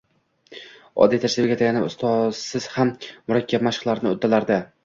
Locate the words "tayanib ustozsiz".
1.59-2.67